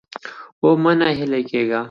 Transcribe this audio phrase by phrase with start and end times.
[0.61, 1.77] او مه ناهيلي کېږئ